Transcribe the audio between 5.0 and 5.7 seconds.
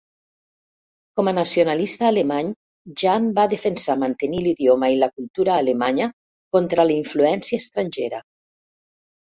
la cultura